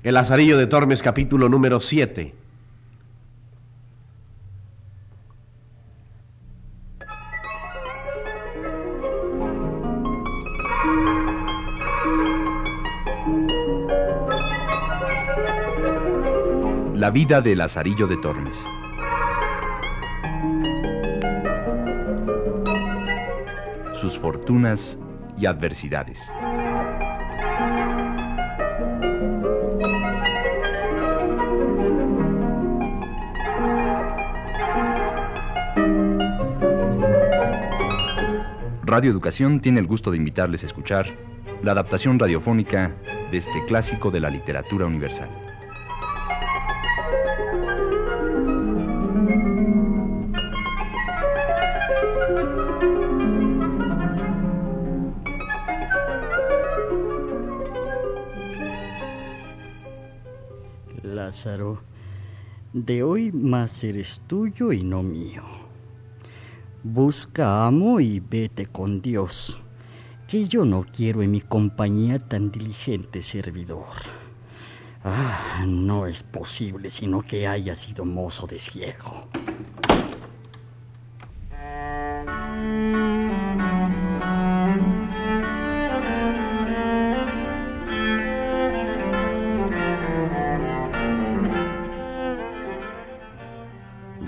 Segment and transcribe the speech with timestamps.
[0.00, 2.32] El Lazarillo de Tormes, capítulo número 7.
[16.94, 18.56] La vida de Lazarillo de Tormes.
[24.00, 24.96] Sus fortunas
[25.36, 26.20] y adversidades.
[38.88, 41.14] Radio Educación tiene el gusto de invitarles a escuchar
[41.62, 42.96] la adaptación radiofónica
[43.30, 45.28] de este clásico de la literatura universal.
[61.02, 61.82] Lázaro,
[62.72, 65.67] de hoy más eres tuyo y no mío.
[66.84, 69.58] Busca amo y vete con Dios,
[70.28, 73.96] que yo no quiero en mi compañía tan diligente servidor.
[75.02, 79.28] Ah, no es posible sino que haya sido mozo de ciego.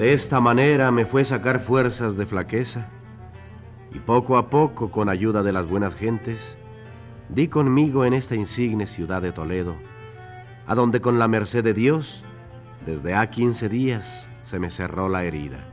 [0.00, 2.88] De esta manera me fue sacar fuerzas de flaqueza,
[3.92, 6.40] y poco a poco, con ayuda de las buenas gentes,
[7.28, 9.74] di conmigo en esta insigne ciudad de Toledo,
[10.66, 12.24] a donde con la merced de Dios,
[12.86, 15.68] desde ha quince días se me cerró la herida.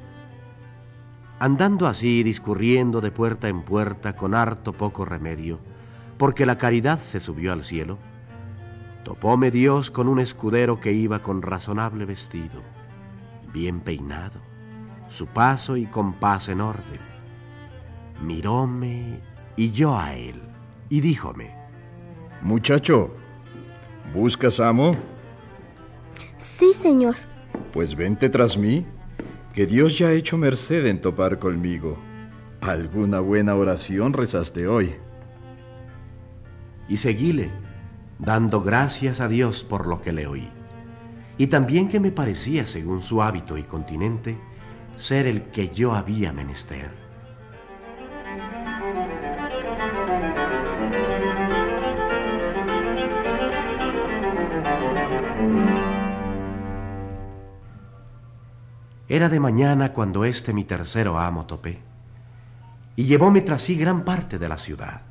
[1.39, 5.57] Andando así, discurriendo de puerta en puerta con harto poco remedio,
[6.17, 7.97] porque la caridad se subió al cielo,
[9.05, 12.61] topóme Dios con un escudero que iba con razonable vestido
[13.53, 14.39] bien peinado,
[15.09, 16.99] su paso y compás en orden.
[18.21, 19.19] Miróme
[19.55, 20.41] y yo a él,
[20.89, 21.51] y díjome,
[22.41, 23.15] Muchacho,
[24.13, 24.95] ¿buscas amo?
[26.57, 27.15] Sí, señor.
[27.73, 28.85] Pues vente tras mí,
[29.53, 31.97] que Dios ya ha hecho merced en topar conmigo.
[32.61, 34.95] Alguna buena oración rezaste hoy.
[36.89, 37.51] Y seguíle,
[38.19, 40.56] dando gracias a Dios por lo que le oí
[41.37, 44.37] y también que me parecía, según su hábito y continente,
[44.97, 46.91] ser el que yo había menester.
[59.09, 61.79] Era de mañana cuando este mi tercero amo topé,
[62.95, 65.01] y llevóme tras sí gran parte de la ciudad.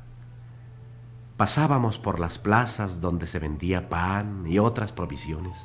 [1.37, 5.55] Pasábamos por las plazas donde se vendía pan y otras provisiones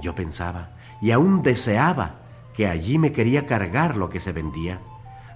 [0.00, 2.16] yo pensaba, y aún deseaba,
[2.54, 4.80] que allí me quería cargar lo que se vendía,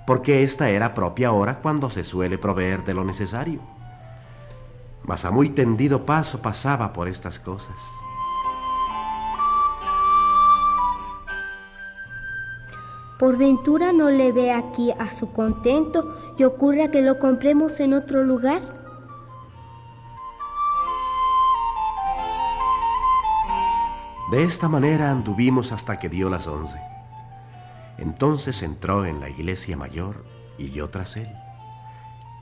[0.06, 3.60] porque esta era propia hora cuando se suele proveer de lo necesario.
[5.04, 7.76] Mas a muy tendido paso pasaba por estas cosas.
[13.18, 17.94] Por ventura no le ve aquí a su contento y ocurra que lo compremos en
[17.94, 18.60] otro lugar.
[24.34, 26.76] De esta manera anduvimos hasta que dio las once.
[27.98, 30.24] Entonces entró en la iglesia mayor
[30.58, 31.28] y yo tras él.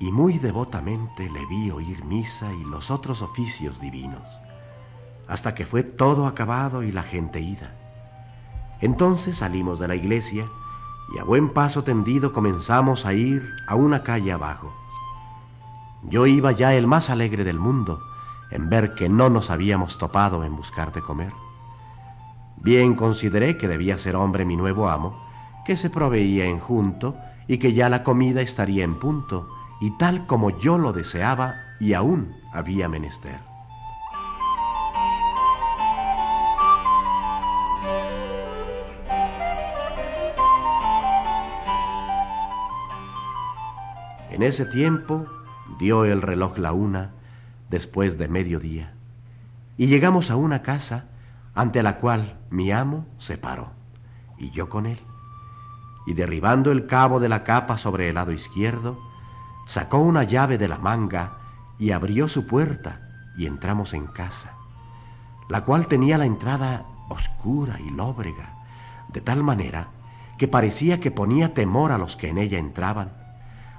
[0.00, 4.22] Y muy devotamente le vi oír misa y los otros oficios divinos,
[5.28, 7.74] hasta que fue todo acabado y la gente ida.
[8.80, 10.46] Entonces salimos de la iglesia
[11.14, 14.72] y a buen paso tendido comenzamos a ir a una calle abajo.
[16.04, 18.00] Yo iba ya el más alegre del mundo
[18.50, 21.34] en ver que no nos habíamos topado en buscar de comer.
[22.56, 25.20] Bien consideré que debía ser hombre mi nuevo amo,
[25.64, 27.16] que se proveía en junto
[27.48, 29.48] y que ya la comida estaría en punto,
[29.80, 33.40] y tal como yo lo deseaba y aún había menester.
[44.30, 45.26] En ese tiempo
[45.78, 47.10] dio el reloj la una
[47.70, 48.92] después de mediodía
[49.76, 51.04] y llegamos a una casa
[51.54, 53.70] ante la cual mi amo se paró,
[54.38, 55.00] y yo con él.
[56.06, 58.98] Y derribando el cabo de la capa sobre el lado izquierdo,
[59.66, 61.32] sacó una llave de la manga
[61.78, 63.00] y abrió su puerta,
[63.36, 64.52] y entramos en casa,
[65.48, 68.54] la cual tenía la entrada oscura y lóbrega,
[69.08, 69.88] de tal manera
[70.38, 73.12] que parecía que ponía temor a los que en ella entraban,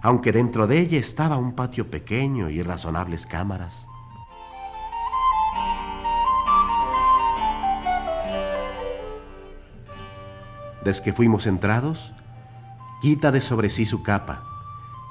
[0.01, 3.85] aunque dentro de ella estaba un patio pequeño y razonables cámaras
[10.83, 12.13] desde que fuimos entrados,
[13.01, 14.43] quita de sobre sí su capa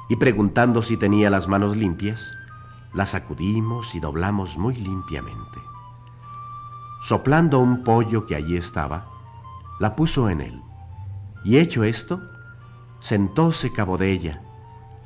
[0.09, 2.21] y preguntando si tenía las manos limpias,
[2.93, 5.59] la sacudimos y doblamos muy limpiamente.
[7.09, 9.07] Soplando un pollo que allí estaba,
[9.81, 10.61] la puso en él,
[11.45, 12.21] y hecho esto,
[13.01, 14.43] sentóse cabo de ella,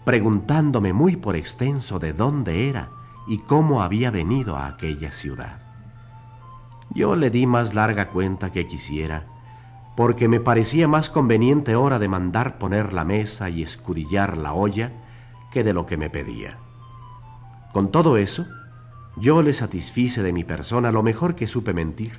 [0.04, 2.90] preguntándome muy por extenso de dónde era
[3.26, 5.60] y cómo había venido a aquella ciudad.
[6.90, 9.26] Yo le di más larga cuenta que quisiera,
[9.96, 14.93] porque me parecía más conveniente hora de mandar poner la mesa y escudillar la olla
[15.52, 16.58] que de lo que me pedía.
[17.72, 18.46] Con todo eso,
[19.16, 22.12] yo le satisfice de mi persona lo mejor que supe mentir,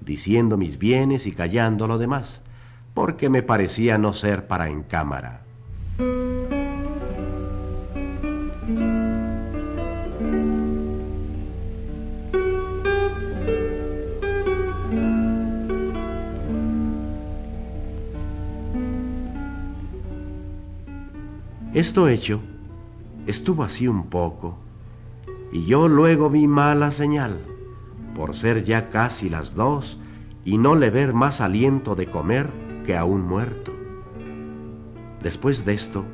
[0.00, 2.42] diciendo mis bienes y callando lo demás,
[2.92, 5.42] porque me parecía no ser para en cámara.
[21.76, 22.40] Esto hecho,
[23.26, 24.56] estuvo así un poco,
[25.52, 27.38] y yo luego vi mala señal,
[28.14, 29.98] por ser ya casi las dos
[30.42, 32.48] y no le ver más aliento de comer
[32.86, 33.74] que a un muerto.
[35.22, 36.06] Después de esto,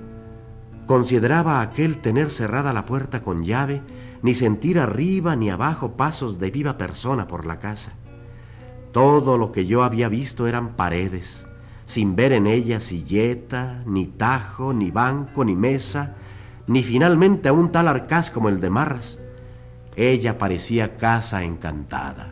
[0.86, 3.82] consideraba aquel tener cerrada la puerta con llave,
[4.20, 7.92] ni sentir arriba ni abajo pasos de viva persona por la casa.
[8.90, 11.46] Todo lo que yo había visto eran paredes,
[11.92, 16.14] sin ver en ella silleta, ni tajo, ni banco, ni mesa,
[16.66, 19.18] ni finalmente a un tal arcaz como el de Marras.
[19.94, 22.28] Ella parecía casa encantada.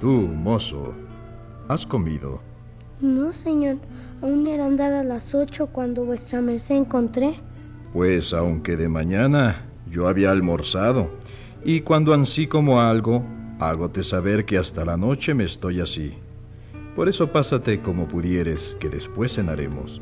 [0.00, 0.94] Tú, mozo,
[1.68, 2.40] ¿has comido?
[3.00, 3.76] No, señor.
[4.20, 7.36] Aún eran dadas las ocho cuando vuestra merced encontré.
[7.92, 11.10] Pues aunque de mañana yo había almorzado,
[11.64, 13.22] y cuando ansí como algo,
[13.60, 16.14] hágote saber que hasta la noche me estoy así.
[16.96, 20.00] Por eso pásate como pudieres, que después cenaremos.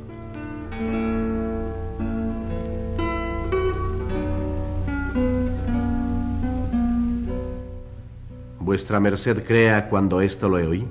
[8.60, 10.86] Vuestra merced crea cuando esto lo oí,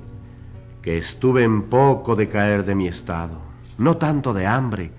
[0.82, 3.40] que estuve en poco de caer de mi estado,
[3.78, 4.92] no tanto de hambre,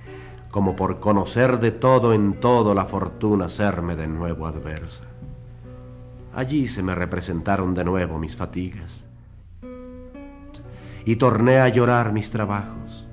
[0.50, 5.04] como por conocer de todo en todo la fortuna serme de nuevo adversa.
[6.34, 9.04] Allí se me representaron de nuevo mis fatigas
[11.04, 13.06] y torné a llorar mis trabajos.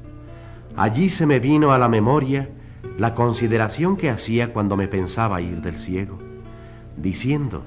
[0.76, 2.50] Allí se me vino a la memoria
[2.98, 6.18] la consideración que hacía cuando me pensaba ir del ciego,
[6.96, 7.64] diciendo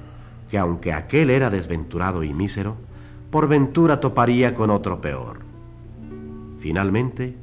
[0.49, 2.75] que aunque aquel era desventurado y mísero,
[3.29, 5.39] por ventura toparía con otro peor.
[6.59, 7.37] Finalmente,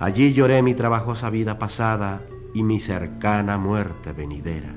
[0.00, 2.22] Allí lloré mi trabajosa vida pasada
[2.54, 4.72] y mi cercana muerte venidera.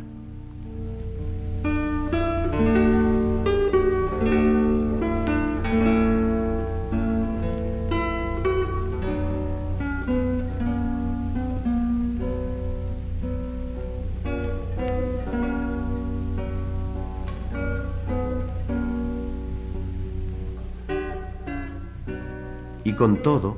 [22.83, 23.55] Y con todo,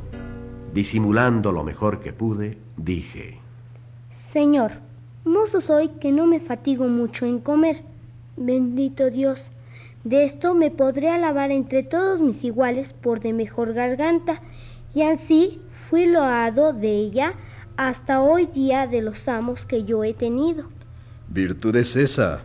[0.75, 3.39] Disimulando lo mejor que pude, dije,
[4.33, 4.73] Señor,
[5.23, 7.77] mozo soy que no me fatigo mucho en comer.
[8.35, 9.41] Bendito Dios,
[10.03, 14.41] de esto me podré alabar entre todos mis iguales por de mejor garganta,
[14.93, 17.35] y así fui loado de ella
[17.77, 20.65] hasta hoy día de los amos que yo he tenido.
[21.29, 22.41] Virtud es esa,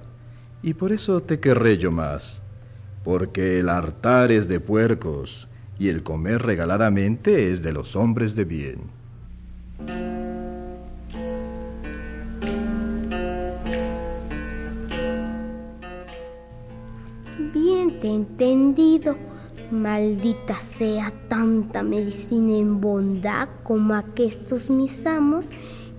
[0.62, 2.40] y por eso te querré yo más,
[3.02, 5.48] porque el hartar es de puercos,
[5.80, 8.80] y el comer regaladamente es de los hombres de bien.
[17.54, 19.16] Bien te he entendido.
[19.70, 25.46] Maldita sea tanta medicina en bondad como aquestos mis amos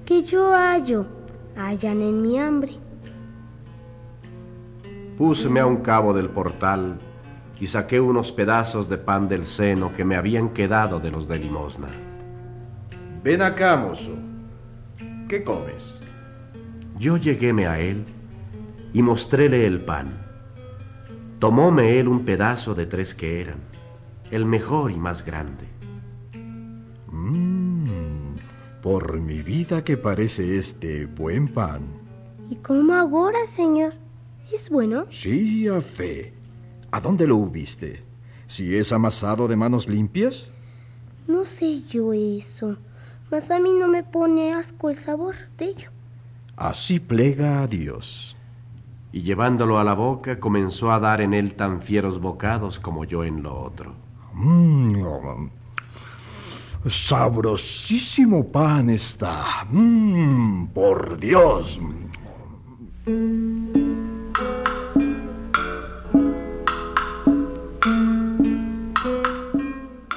[0.06, 1.08] que yo hallo,
[1.56, 2.74] hallan en mi hambre.
[5.18, 7.00] Púseme a un cabo del portal
[7.62, 11.38] y saqué unos pedazos de pan del seno que me habían quedado de los de
[11.38, 11.90] limosna.
[13.24, 14.18] Ven acá, mozo.
[15.30, 15.84] ¿Qué comes?
[16.98, 18.04] Yo lleguéme a él
[18.94, 20.12] y mostréle el pan.
[21.38, 23.60] Tomóme él un pedazo de tres que eran,
[24.32, 25.66] el mejor y más grande.
[27.12, 28.38] Mmm,
[28.82, 31.82] por mi vida que parece este buen pan.
[32.50, 33.94] ¿Y cómo ahora, señor?
[34.52, 35.06] ¿Es bueno?
[35.12, 36.41] Sí, a fe.
[36.92, 38.04] ¿A dónde lo hubiste?
[38.48, 40.52] ¿Si es amasado de manos limpias?
[41.28, 42.76] No sé yo eso,
[43.32, 45.90] mas a mí no me pone asco el sabor de ello.
[46.58, 48.36] Así plega a Dios.
[49.14, 53.24] Y llevándolo a la boca, comenzó a dar en él tan fieros bocados como yo
[53.24, 53.94] en lo otro.
[54.34, 55.48] Mmm,
[57.08, 59.66] sabrosísimo pan está.
[59.70, 61.80] Mmm, por Dios.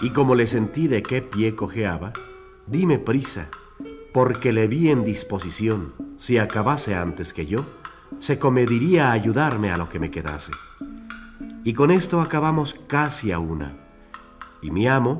[0.04, 2.12] Y como le sentí de qué pie cojeaba,
[2.66, 3.48] dime prisa,
[4.12, 7.64] porque le vi en disposición, si acabase antes que yo,
[8.20, 10.52] se comediría a ayudarme a lo que me quedase.
[11.64, 13.78] Y con esto acabamos casi a una.
[14.60, 15.16] Y mi amo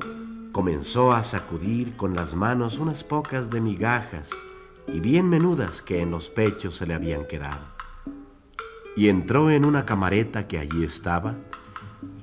[0.51, 4.29] comenzó a sacudir con las manos unas pocas de migajas
[4.87, 7.65] y bien menudas que en los pechos se le habían quedado.
[8.95, 11.33] Y entró en una camareta que allí estaba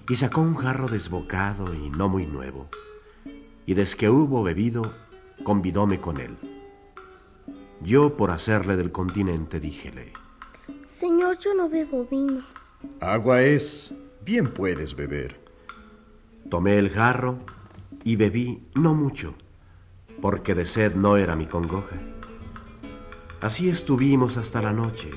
[0.08, 2.68] y sacó un jarro desbocado y no muy nuevo.
[3.66, 4.92] Y desde que hubo bebido,
[5.44, 6.36] convidóme con él.
[7.80, 10.12] Yo, por hacerle del continente, díjele,
[10.98, 12.42] Señor, yo no bebo vino.
[13.00, 13.92] Agua es,
[14.24, 15.40] bien puedes beber.
[16.48, 17.38] Tomé el jarro
[18.04, 19.34] y bebí no mucho,
[20.20, 21.96] porque de sed no era mi congoja.
[23.40, 25.10] Así estuvimos hasta la noche,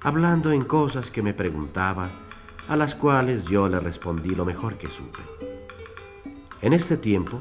[0.00, 2.25] hablando en cosas que me preguntaba,
[2.68, 5.20] a las cuales yo le respondí lo mejor que supe.
[6.62, 7.40] En este tiempo,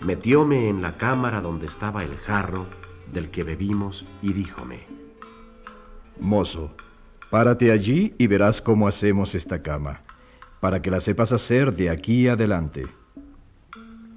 [0.00, 2.66] metióme en la cámara donde estaba el jarro
[3.12, 4.86] del que bebimos y díjome,
[6.20, 6.74] Mozo,
[7.30, 10.02] párate allí y verás cómo hacemos esta cama,
[10.60, 12.86] para que la sepas hacer de aquí adelante.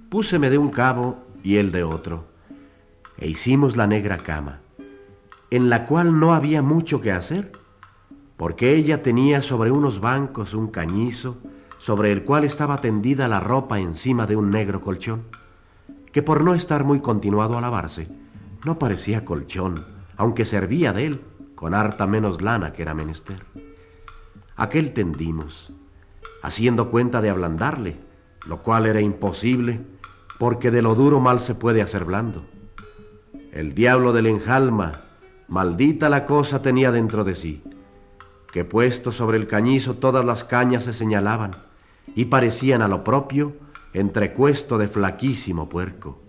[0.10, 2.26] Púseme de un cabo y él de otro,
[3.18, 4.60] e hicimos la negra cama,
[5.50, 7.52] en la cual no había mucho que hacer,
[8.38, 11.38] porque ella tenía sobre unos bancos un cañizo,
[11.80, 15.24] sobre el cual estaba tendida la ropa encima de un negro colchón,
[16.12, 18.08] que por no estar muy continuado a lavarse,
[18.64, 21.22] no parecía colchón, aunque servía de él,
[21.56, 23.44] con harta menos lana que era menester.
[24.56, 25.74] Aquel tendimos,
[26.44, 27.98] haciendo cuenta de ablandarle,
[28.46, 29.82] lo cual era imposible,
[30.40, 32.46] porque de lo duro mal se puede hacer blando.
[33.52, 35.02] El diablo del enjalma,
[35.48, 37.64] maldita la cosa tenía dentro de sí,
[38.52, 41.56] que puesto sobre el cañizo todas las cañas se señalaban
[42.16, 43.54] y parecían a lo propio
[43.94, 46.20] entrecuesto de flaquísimo puerco,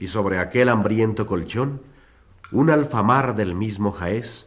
[0.00, 1.80] y sobre aquel hambriento colchón
[2.52, 4.46] un alfamar del mismo jaez,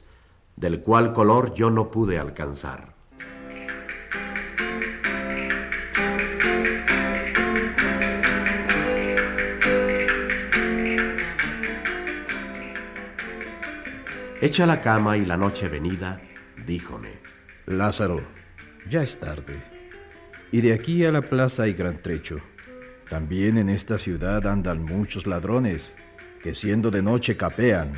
[0.55, 2.93] del cual color yo no pude alcanzar.
[14.41, 16.21] Hecha la cama y la noche venida,
[16.69, 17.13] díjome,
[17.65, 18.21] Lázaro,
[18.91, 19.59] ya es tarde.
[20.51, 22.37] Y de aquí a la plaza hay gran trecho.
[23.09, 25.95] También en esta ciudad andan muchos ladrones,
[26.43, 27.93] que siendo de noche capean.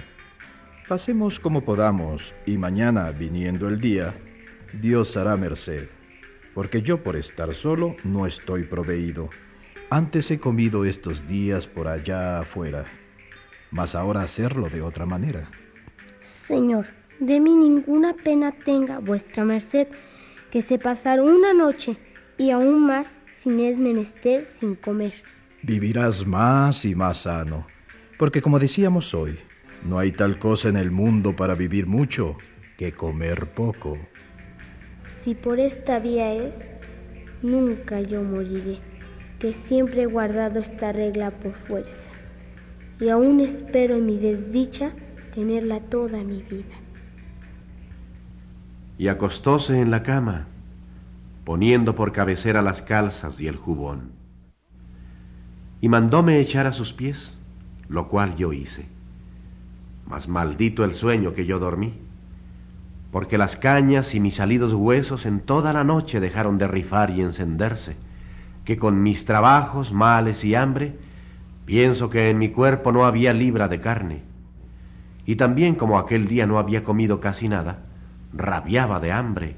[0.87, 4.15] Pasemos como podamos, y mañana, viniendo el día,
[4.71, 5.89] Dios hará merced,
[6.53, 9.29] porque yo por estar solo no estoy proveído.
[9.89, 12.85] Antes he comido estos días por allá afuera,
[13.69, 15.49] mas ahora hacerlo de otra manera.
[16.47, 16.85] Señor,
[17.21, 19.87] de mí ninguna pena tenga vuestra merced,
[20.49, 21.95] que se pasar una noche
[22.37, 23.05] y aún más
[23.43, 25.13] sin es menester sin comer.
[25.61, 27.67] Vivirás más y más sano,
[28.17, 29.37] porque como decíamos hoy,
[29.85, 32.37] no hay tal cosa en el mundo para vivir mucho
[32.75, 33.99] que comer poco.
[35.23, 36.53] Si por esta vía es,
[37.43, 38.79] nunca yo moriré,
[39.37, 42.11] que siempre he guardado esta regla por fuerza,
[42.99, 44.91] y aún espero en mi desdicha
[45.35, 46.81] tenerla toda mi vida.
[49.01, 50.46] Y acostóse en la cama,
[51.43, 54.12] poniendo por cabecera las calzas y el jubón.
[55.81, 57.36] Y mandóme echar a sus pies,
[57.89, 58.86] lo cual yo hice.
[60.05, 61.96] Mas maldito el sueño que yo dormí,
[63.12, 67.22] porque las cañas y mis salidos huesos en toda la noche dejaron de rifar y
[67.22, 67.96] encenderse,
[68.65, 70.96] que con mis trabajos, males y hambre,
[71.65, 74.22] pienso que en mi cuerpo no había libra de carne.
[75.25, 77.88] Y también como aquel día no había comido casi nada,
[78.33, 79.55] rabiaba de hambre,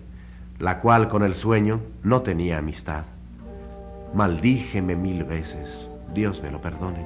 [0.60, 3.04] la cual con el sueño no tenía amistad.
[4.14, 7.06] Maldíjeme mil veces, Dios me lo perdone,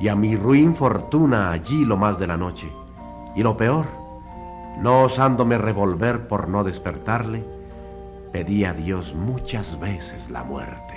[0.00, 2.70] y a mi ruin fortuna allí lo más de la noche.
[3.34, 3.86] Y lo peor,
[4.80, 7.44] no osándome revolver por no despertarle,
[8.32, 10.95] pedí a Dios muchas veces la muerte.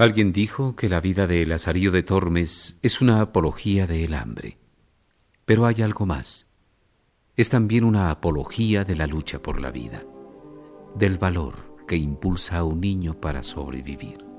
[0.00, 4.56] Alguien dijo que la vida de Lazarillo de Tormes es una apología del hambre.
[5.44, 6.48] Pero hay algo más.
[7.36, 10.02] Es también una apología de la lucha por la vida,
[10.94, 14.29] del valor que impulsa a un niño para sobrevivir.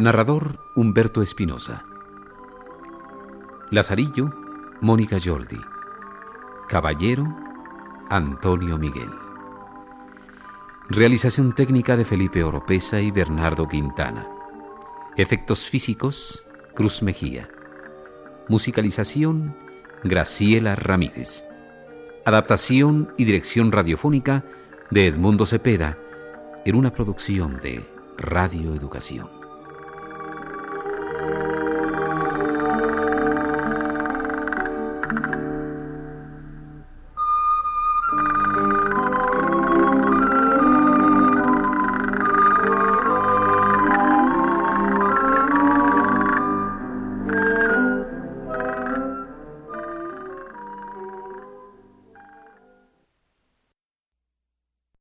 [0.00, 1.84] Narrador Humberto Espinosa.
[3.70, 4.32] Lazarillo,
[4.80, 5.60] Mónica Jordi.
[6.70, 7.26] Caballero,
[8.08, 9.10] Antonio Miguel.
[10.88, 14.26] Realización técnica de Felipe Oropesa y Bernardo Quintana.
[15.18, 17.50] Efectos físicos, Cruz Mejía.
[18.48, 19.54] Musicalización,
[20.02, 21.44] Graciela Ramírez.
[22.24, 24.46] Adaptación y dirección radiofónica
[24.90, 25.98] de Edmundo Cepeda
[26.64, 27.84] en una producción de
[28.16, 29.39] Radio Educación.
[31.20, 31.59] thank you